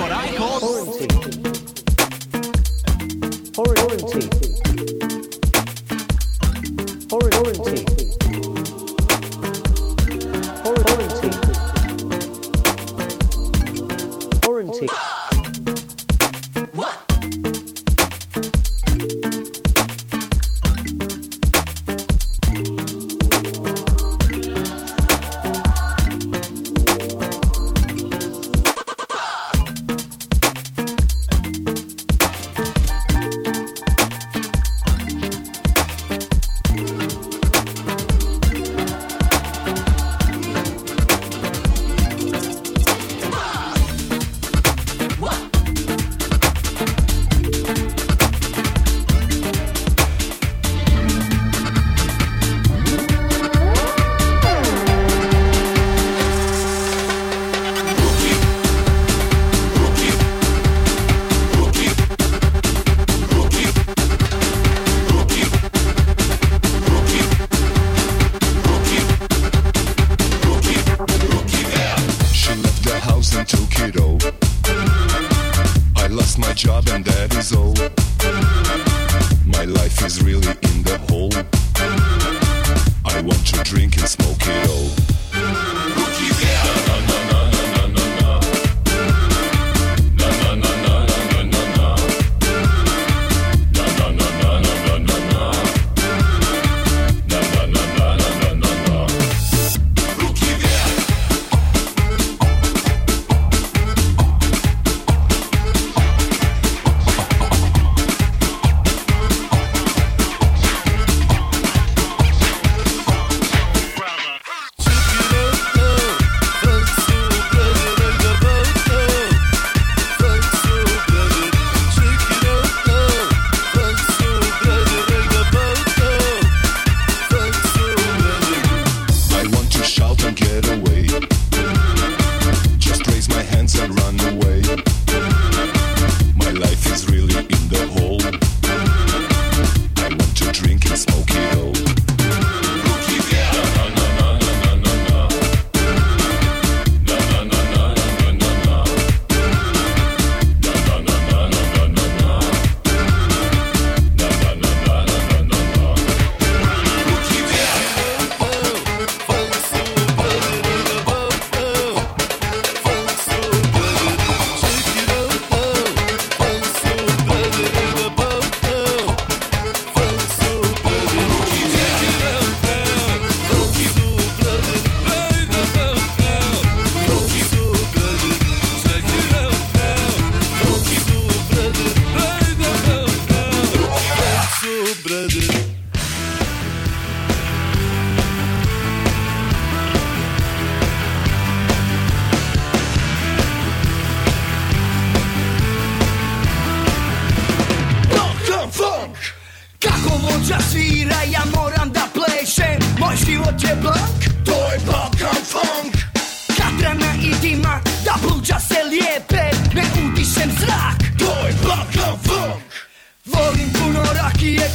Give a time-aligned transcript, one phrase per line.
[0.00, 1.47] What I call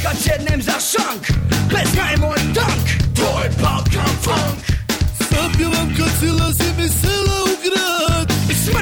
[0.02, 0.78] kad sjednem za
[1.70, 2.86] Pesma je moj tank,
[3.18, 4.58] je Balkan funk
[5.18, 7.54] Zapivam kad silazim iz sela u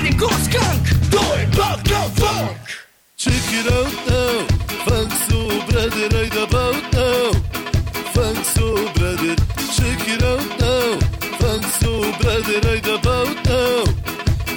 [0.09, 2.63] I ko skank, je Balkan funk
[3.23, 4.47] Check it out now.
[4.85, 7.31] Funk so brother right about now.
[8.15, 9.37] Funk so brother.
[9.77, 10.99] Check it out now.
[11.39, 13.85] Funk so brother right about now.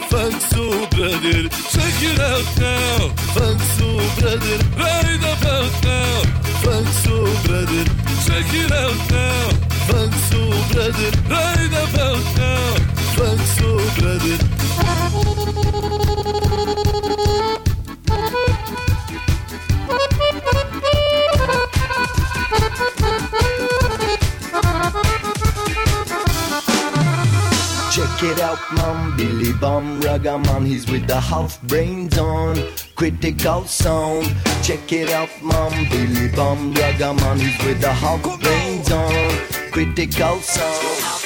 [0.10, 0.66] Funk so
[0.96, 1.48] brother.
[1.74, 3.10] Check it out now.
[3.36, 3.88] Funk so
[4.20, 6.45] brother right about now.
[7.06, 7.86] So brother.
[8.26, 9.50] Check it out now.
[9.86, 10.42] Funk so
[10.74, 12.76] brother right about now.
[13.14, 14.38] Funk so brother.
[27.92, 29.16] Check it out, man.
[29.16, 32.58] Billy Bum Ragaman, he's with the half brains on.
[32.96, 34.26] Critical sound.
[34.64, 35.72] Check it out, mom.
[35.90, 39.12] Billy Bum Ragaman, he's with the half brains on.
[39.72, 41.26] Critical sound.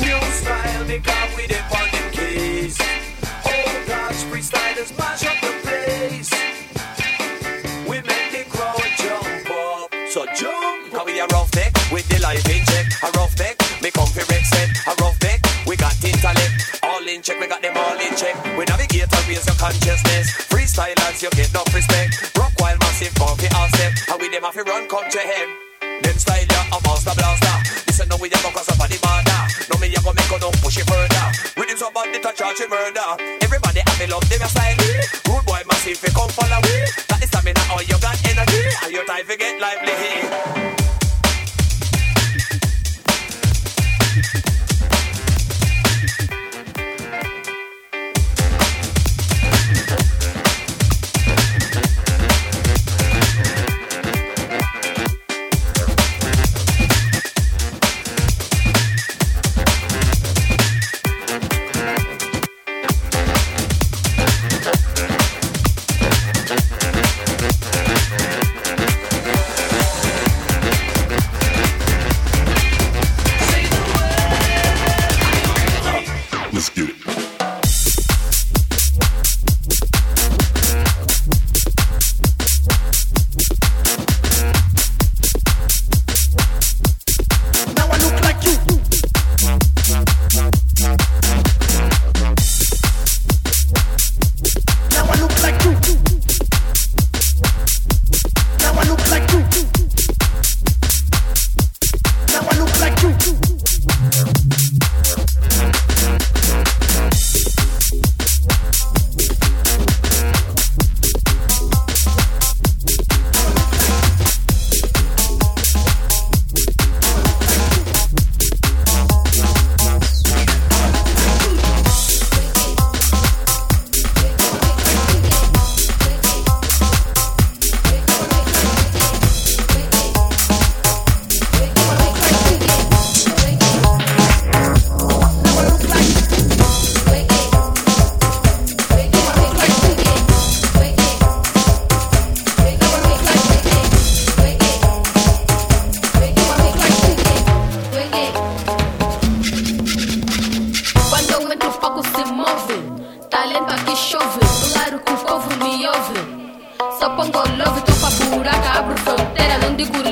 [0.00, 1.33] New style, because we dip on
[19.64, 20.28] consciousness.
[20.52, 22.36] Freestylers, you get no respect.
[22.36, 23.92] Rock while massive, funky all step.
[24.12, 25.48] And with them, if you run, come to him.
[26.04, 27.56] Then style ya a master blaster.
[27.88, 29.40] Listen, now we a go cause up on the border.
[29.72, 31.26] No me a go make no push it further.
[31.56, 33.08] Rhythm somebody to charge it murder.
[33.40, 34.76] Everybody have a love them your style.
[35.32, 36.76] Rude boy massive, you come follow me.
[37.08, 38.60] That is stamina, all you got energy.
[38.84, 40.13] And your time to get lively.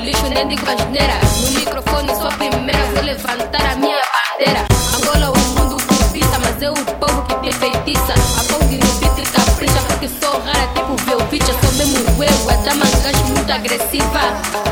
[0.03, 1.15] Lixo, nem digo asneira.
[1.43, 4.67] No microfone sou a primeira, vou levantar a minha bandeira.
[4.97, 8.15] Angola, o mundo cobiça, mas é o povo que tem feitiça.
[8.39, 11.53] A Pong no beat capricha, porque sou rara, tipo Velvicha.
[11.61, 14.72] Sou mesmo eu, a dama gajo muito agressiva.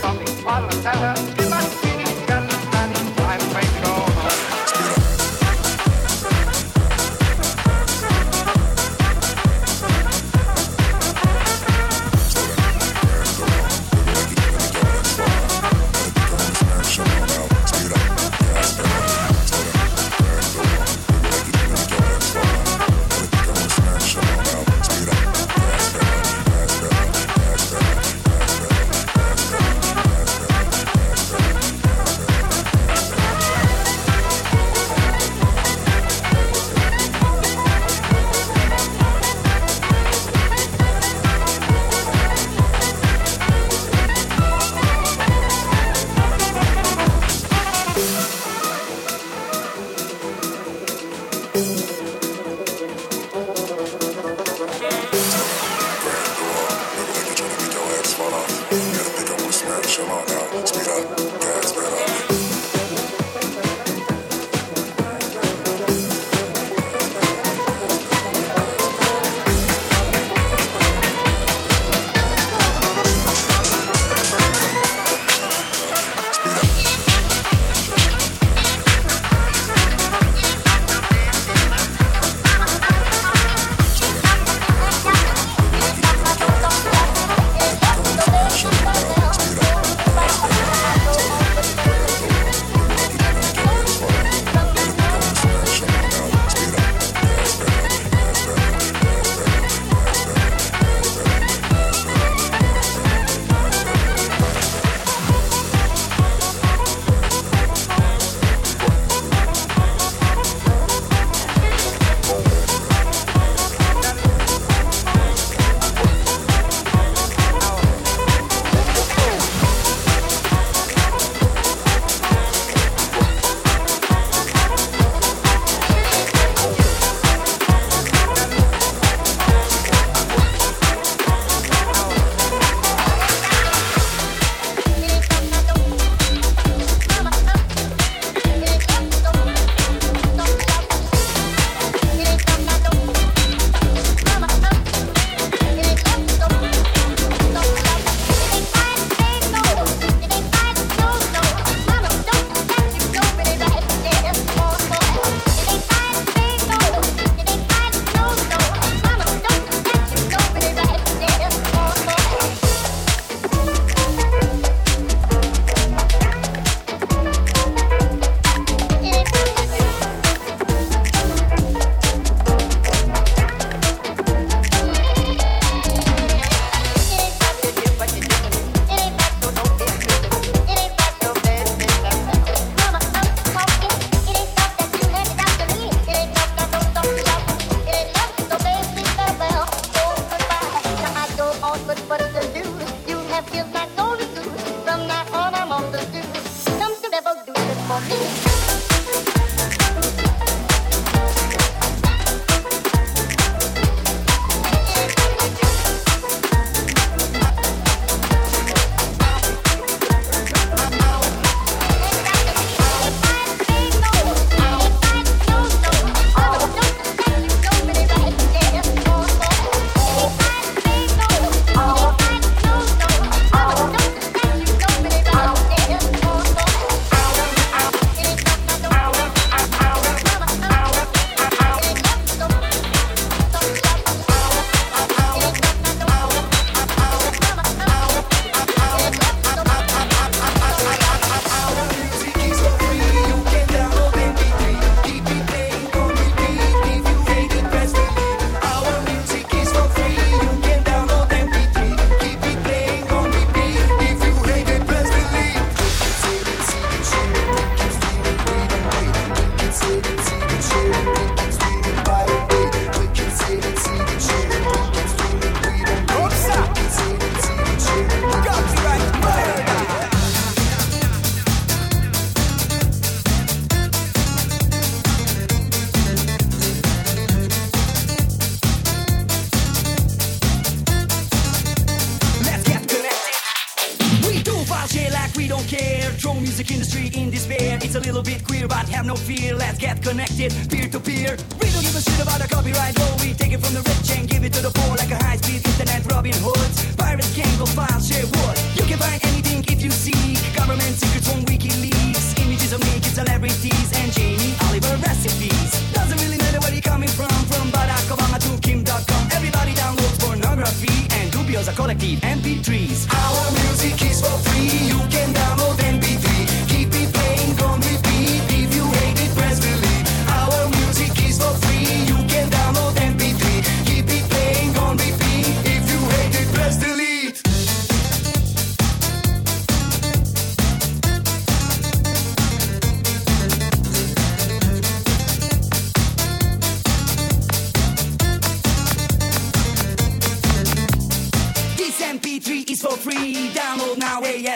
[0.00, 1.23] Coffee, bottle of teller.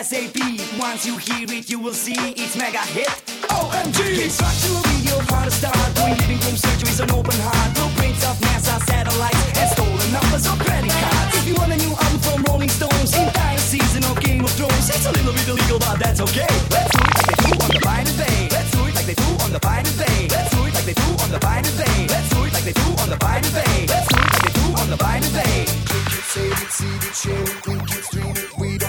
[0.09, 0.79] ASAP.
[0.79, 3.09] Once you hear it, you will see it's mega hit.
[3.45, 4.25] OMG!
[4.25, 5.77] Construction video how to start.
[5.93, 7.69] Doing living room surgeries on open heart.
[7.77, 11.37] Blueprints of NASA satellites and stolen numbers of credit cards.
[11.37, 14.89] If you want a new album from Rolling Stones, entire season of Game of Thrones,
[14.89, 16.49] it's a little bit illegal, but that's okay.
[16.73, 18.49] Let's do it like they do on the Pirate Bay.
[18.49, 20.17] Let's do it like they do on the Pirate Bay.
[20.25, 21.97] Let's do it like they do on the Pirate Bay.
[22.09, 23.77] Let's do it like they do on the Pirate Bay.
[23.85, 25.69] Let's do it like they do on the Pirate Bay.
[25.85, 28.88] Click it, save it, see it, share it, link it, stream it, we don't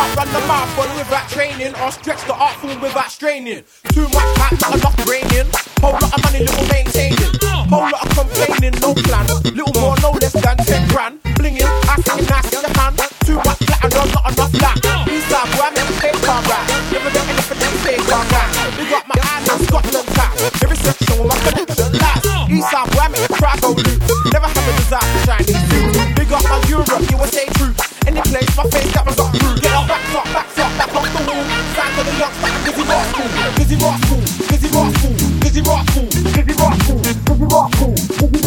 [0.00, 3.60] Can't run the marathon without training or stretch the art form without straining.
[3.92, 5.44] Too much time, not enough braining.
[5.84, 7.28] Whole lot of money, little maintaining.
[7.68, 9.28] Whole lot of complaining, no plan.
[9.52, 11.20] Little more, no less than 10 grand.
[11.36, 12.96] Blinging, I sing nice in your hand.
[13.28, 14.80] Too much platinum, not enough land.
[15.04, 16.64] Eastside, boy, I make a fake car rap.
[16.88, 18.48] Never done anything them fake car rap.
[18.80, 20.36] We got my island, Scotland time.
[20.64, 22.24] Every section with my connection lies.
[22.48, 24.00] Eastside, boy, I make the crowd go loose.
[24.32, 26.00] Never have a desire to shine these suits.
[26.16, 27.84] Big up my Europe, USA troops.
[28.08, 28.99] Any place, my face
[33.80, 33.88] school.
[33.88, 37.94] Busy rock school, busy rock school, busy rock school, busy rock school, busy rock school,
[37.94, 38.39] busy rock school.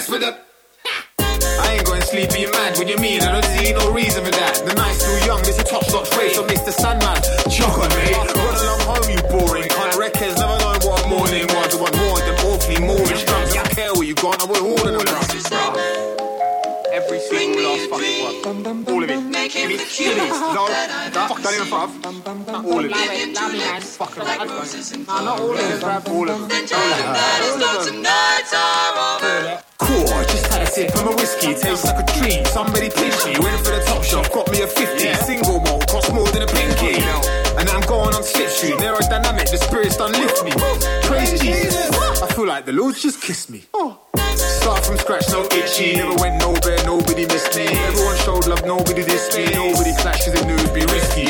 [0.00, 0.32] Mess with the...
[1.60, 2.78] I ain't going sleepy mad.
[2.78, 3.20] What you mean?
[3.20, 4.56] I don't see no reason for that.
[4.64, 5.42] The night's too young.
[5.42, 6.34] This a top notch race.
[6.36, 6.72] So Mr.
[6.72, 8.16] Sandman, on me.
[8.16, 9.68] Run along home, you boring.
[9.68, 11.74] Can't records, never know what morning was.
[11.74, 13.52] I Want more than awfully Moorish drums.
[13.52, 14.40] Don't care where you gone.
[14.40, 15.04] I will all of them.
[16.92, 18.88] Every single last fucking one.
[18.88, 19.20] All of it.
[19.52, 20.64] Give me give me- No,
[21.28, 21.90] fuck that even fuck.
[22.48, 23.84] Not all of it.
[24.00, 24.40] Fucking right.
[25.06, 26.08] Nah, not all of it, bruv.
[26.08, 26.48] All of them.
[29.20, 29.60] Cool,
[29.90, 32.46] I just had a sip of my whiskey, tastes like a treat.
[32.46, 35.14] Somebody pinched me, went for the top shop, got me a 50.
[35.24, 37.02] Single malt, cost more than a pinky.
[37.58, 40.52] And I'm going on Slip Street, aerodynamic, the spirits done lift me.
[41.02, 41.90] Praise Jesus,
[42.22, 43.64] I feel like the Lord's just kissed me.
[43.74, 43.98] Oh.
[44.36, 45.96] Start from scratch, no itchy.
[45.96, 47.66] Never went nowhere, nobody missed me.
[47.66, 49.52] Everyone showed love, nobody dissed me.
[49.52, 51.26] Nobody flashed cause they knew it'd be risky.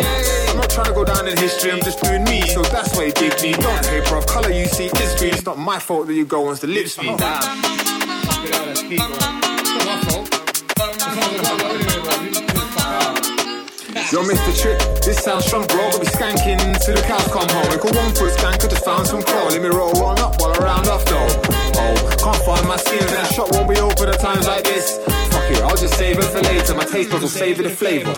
[0.51, 2.43] I'm not trying to go down in history, I'm just doing me.
[2.43, 3.53] So that's why you dig me.
[3.53, 4.21] Don't hate, bro.
[4.23, 5.33] Color you see is green.
[5.33, 7.09] It's not my fault that you go once the lips me.
[7.09, 7.90] Oh.
[14.11, 15.79] Yo, Mista Trick, this sounds strong, bro.
[15.87, 17.69] I'll be skanking till the cows come home.
[17.69, 19.49] Like a one foot skank, I just found some crow.
[19.49, 21.29] Let me roll one up while I round off though.
[21.77, 24.99] Oh, can't find my skin, and the shop won't be open at times like this.
[25.31, 26.75] Fuck it, I'll just save it for later.
[26.75, 28.15] My taste buds will savour the flavour.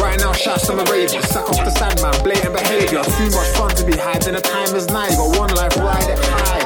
[0.00, 1.20] Right now, shots on my raver.
[1.32, 3.02] Suck off the sandman, blatant behaviour.
[3.02, 5.08] Too much fun to be had, and the time is nigh.
[5.16, 6.63] Got one life, ride it high.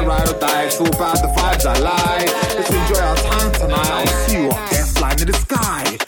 [0.00, 0.62] Time will ride or die.
[0.64, 2.26] It's all about the vibes I like.
[2.56, 3.90] Let's enjoy our time tonight.
[3.90, 5.98] I'll see you up there, flying to the sky.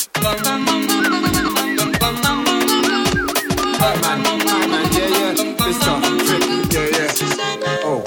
[3.80, 5.54] Batman, Batman, yeah, yeah.
[5.66, 7.84] This stuff, trick, yeah, yeah.
[7.84, 8.00] Oh,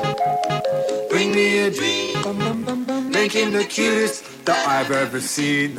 [1.10, 5.76] bring me a dream, making the cutest that I've ever seen.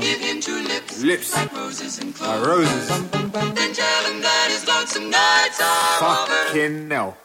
[0.00, 2.46] Give him two lips, Lips, like roses and my cloves.
[2.46, 6.32] roses, Then tell him that his lonesome nights are over.
[6.46, 7.16] fucking hell.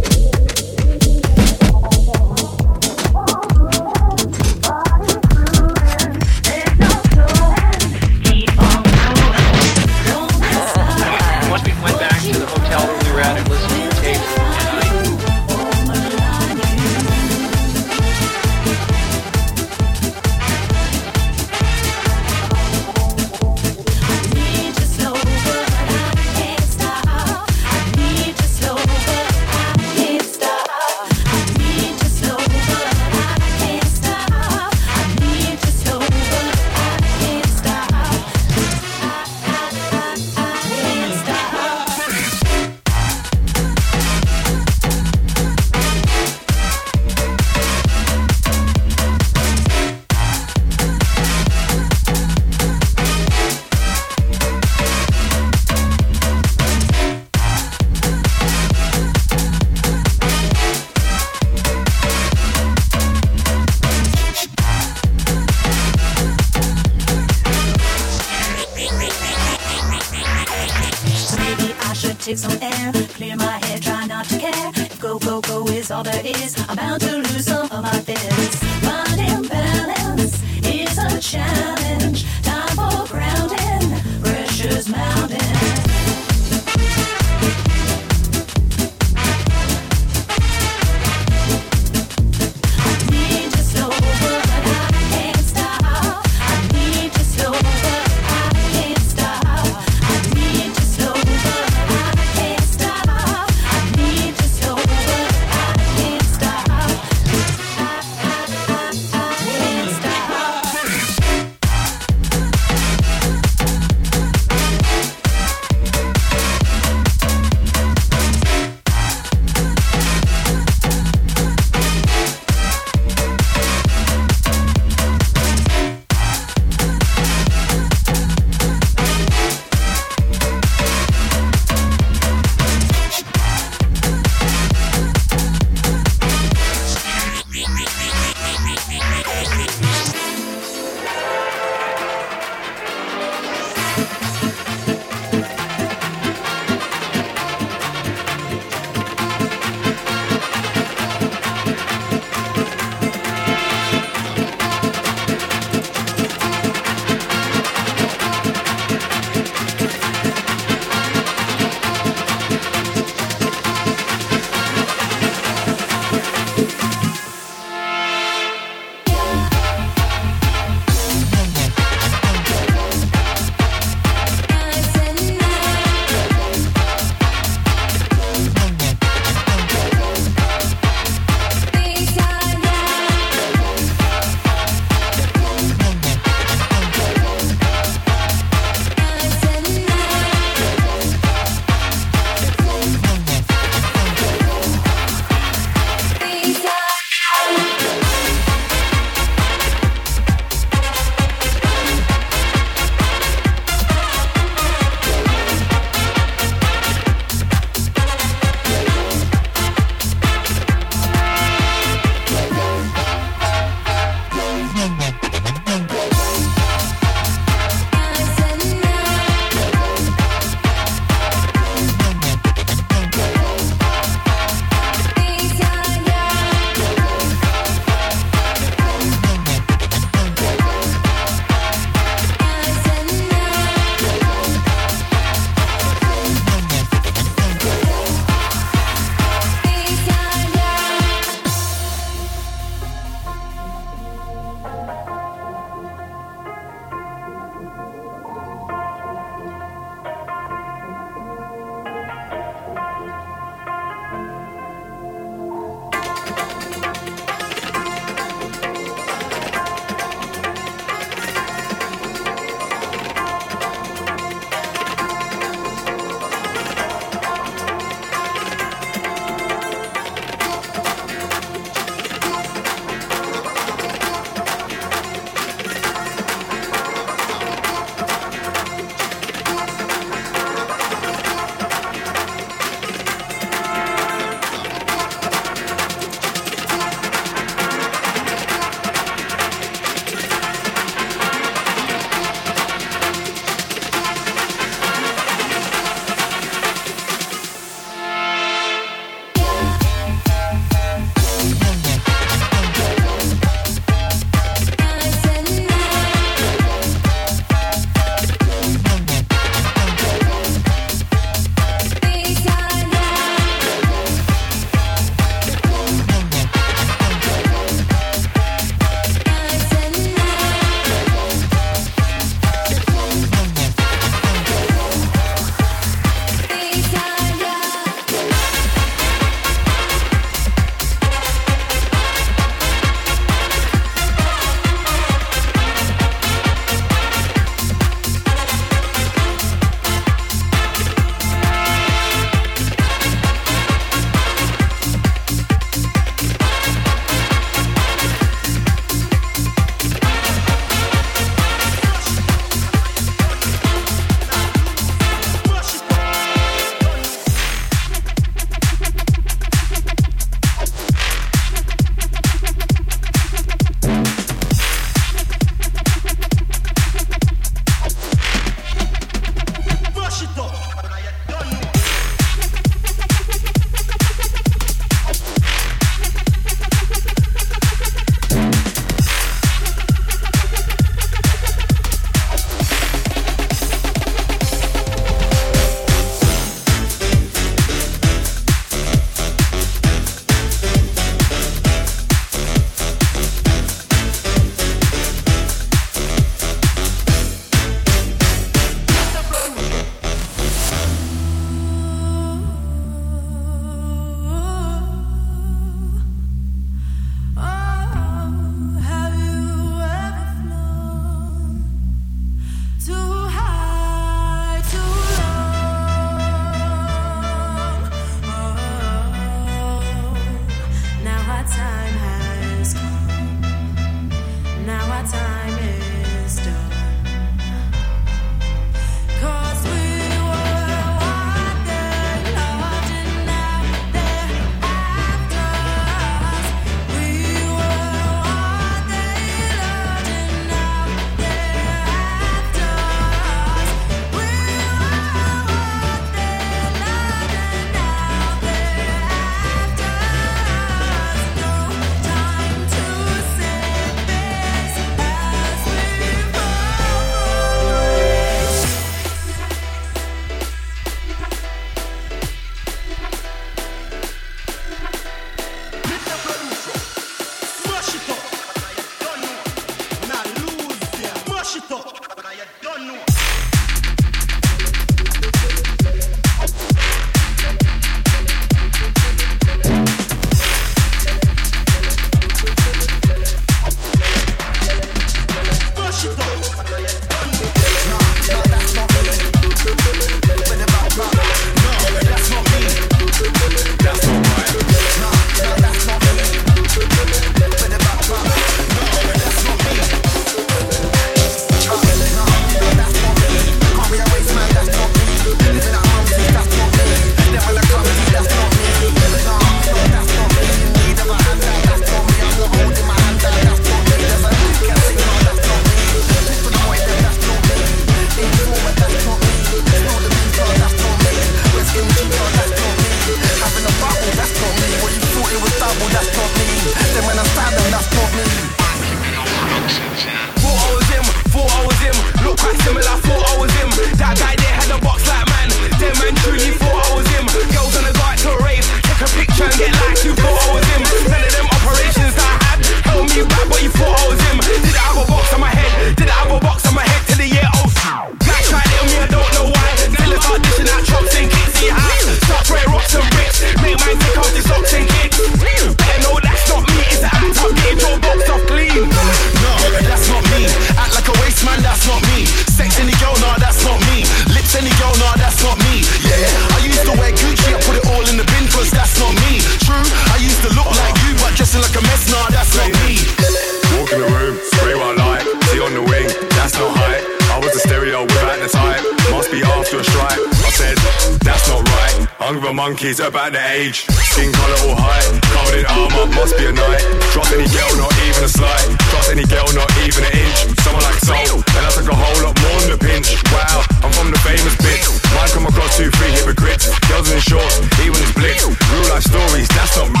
[582.40, 583.84] The monkeys about the age.
[584.14, 585.02] Skin color all high,
[585.34, 586.80] covered in armor, must be a night.
[587.10, 588.64] Trust any girl, not even a slight.
[588.88, 590.38] Trust any girl, not even an inch.
[590.64, 593.10] Someone like soul, and I took a whole lot more than a pinch.
[593.34, 595.02] Wow, I'm from the famous bits.
[595.18, 596.70] Might come across two, three hypocrites.
[596.88, 598.46] Girls in shorts, even it's blitz.
[598.46, 600.00] Real life stories, that's not me.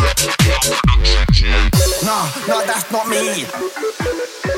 [2.06, 2.16] No,
[2.48, 3.44] no, that's not me.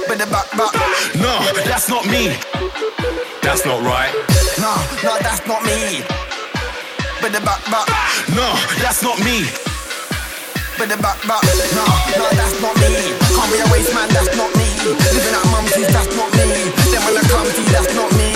[0.06, 0.74] But the back, back.
[1.16, 1.32] No,
[1.64, 2.36] that's not me.
[3.40, 4.12] That's not right.
[4.60, 6.04] No, no, that's not me.
[7.24, 7.88] But the back, back.
[8.36, 8.52] No,
[8.82, 9.48] that's not me.
[10.76, 11.42] But the back, back.
[11.72, 11.84] No,
[12.20, 13.16] no, that's not me.
[13.32, 14.73] Can't be a waste man, that's not me.
[14.85, 16.45] Living at mumsy's, that's not me.
[16.93, 18.28] Then when I come to that's not me.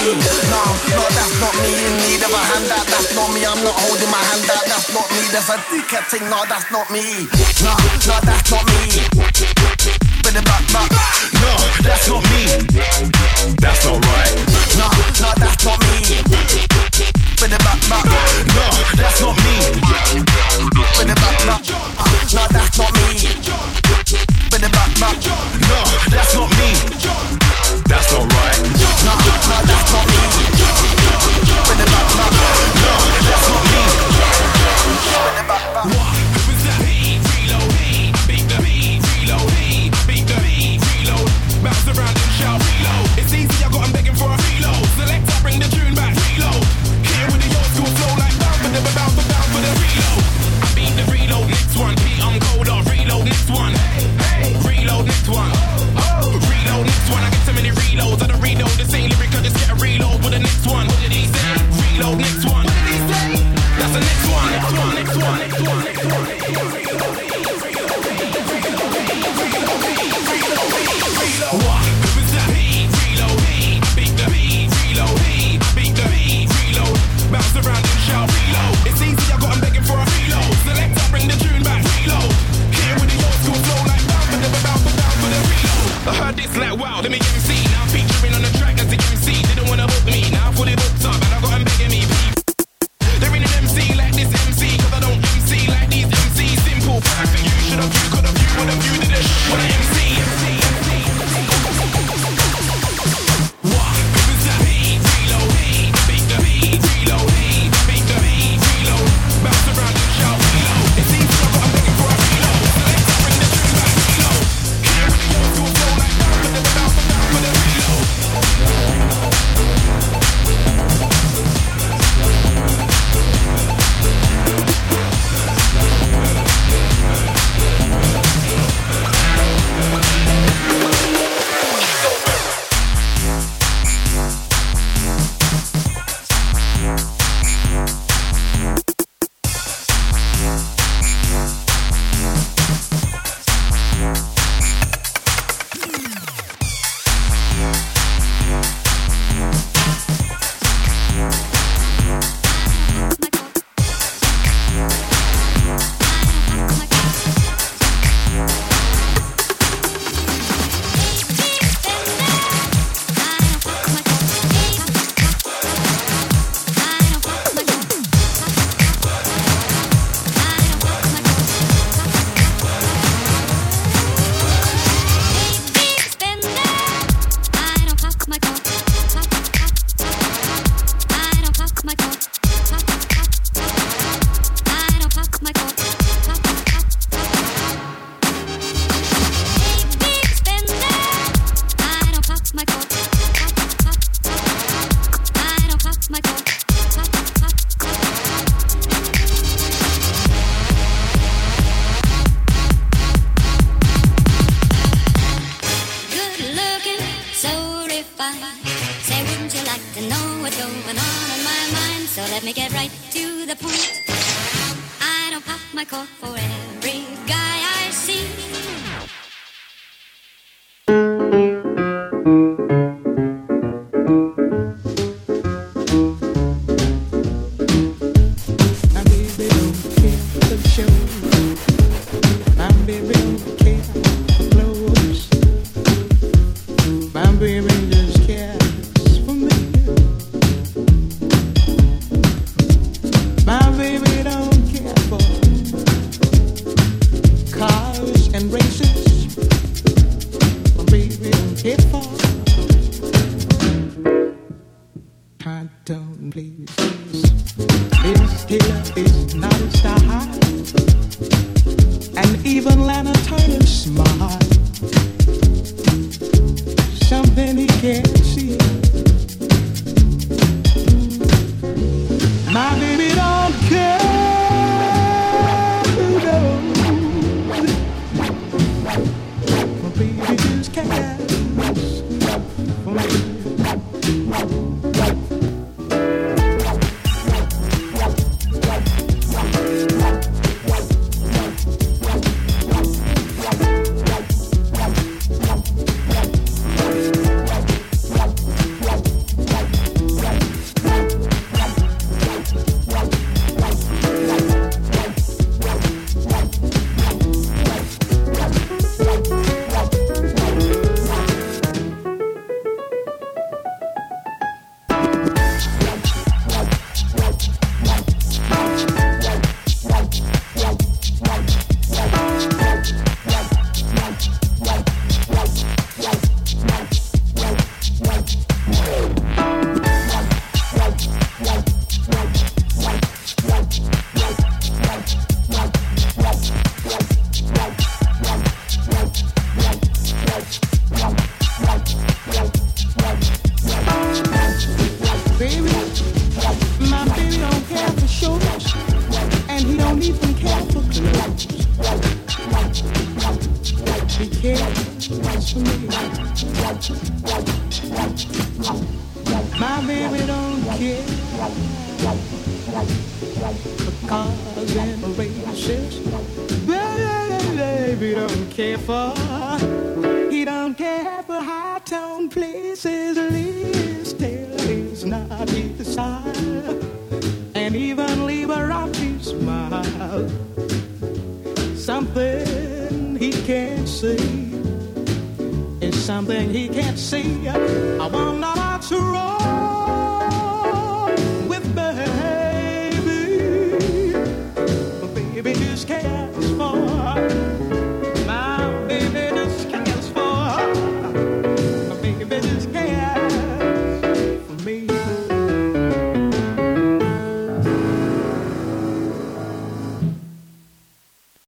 [0.48, 0.62] No,
[0.96, 1.76] no, that's not me.
[1.76, 3.44] In need of a handout, that's not me.
[3.44, 5.28] I'm not holding my hand out, that's not me.
[5.28, 7.28] There's a dickhead thing, no, that's not me.
[7.60, 7.76] No,
[8.08, 8.80] no, that's not me.
[10.24, 10.88] But the back, back.
[11.36, 11.52] No,
[11.84, 12.40] that's not me.
[13.60, 14.32] That's not right.
[14.80, 14.88] No,
[15.20, 16.24] no, that's not me.
[17.36, 18.08] But the back, back.
[18.56, 19.56] No, that's not me.
[20.96, 21.62] But the back, back.
[22.32, 23.36] No, that's not me.
[24.48, 25.16] But the back, back.
[25.68, 26.37] No, that's.
[27.88, 28.37] That's not